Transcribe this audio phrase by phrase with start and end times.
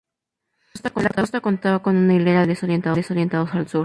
[0.99, 3.79] La casa contaba con una hilera de ventanales orientados al sur.